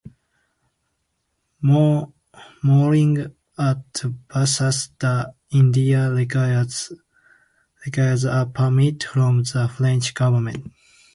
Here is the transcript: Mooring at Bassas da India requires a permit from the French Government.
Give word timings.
Mooring 1.61 3.19
at 3.55 3.93
Bassas 4.29 4.87
da 4.97 5.25
India 5.51 6.09
requires 6.11 6.89
a 7.85 8.47
permit 8.51 9.03
from 9.03 9.43
the 9.43 9.71
French 9.77 10.15
Government. 10.15 10.71